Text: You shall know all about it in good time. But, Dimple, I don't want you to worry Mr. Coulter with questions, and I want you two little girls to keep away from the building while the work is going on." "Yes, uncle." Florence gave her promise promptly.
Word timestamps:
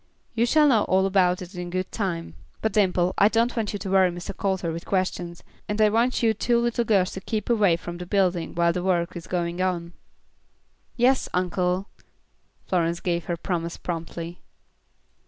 You 0.33 0.47
shall 0.47 0.67
know 0.67 0.81
all 0.85 1.05
about 1.05 1.43
it 1.43 1.53
in 1.53 1.69
good 1.69 1.91
time. 1.91 2.33
But, 2.59 2.73
Dimple, 2.73 3.13
I 3.19 3.27
don't 3.29 3.55
want 3.55 3.71
you 3.71 3.77
to 3.77 3.89
worry 3.91 4.09
Mr. 4.09 4.35
Coulter 4.35 4.71
with 4.71 4.83
questions, 4.83 5.43
and 5.69 5.79
I 5.79 5.89
want 5.89 6.23
you 6.23 6.33
two 6.33 6.57
little 6.57 6.83
girls 6.85 7.11
to 7.11 7.21
keep 7.21 7.51
away 7.51 7.77
from 7.77 7.99
the 7.99 8.07
building 8.07 8.55
while 8.55 8.73
the 8.73 8.81
work 8.81 9.15
is 9.15 9.27
going 9.27 9.61
on." 9.61 9.93
"Yes, 10.97 11.29
uncle." 11.35 11.87
Florence 12.65 12.99
gave 12.99 13.25
her 13.25 13.37
promise 13.37 13.77
promptly. 13.77 14.41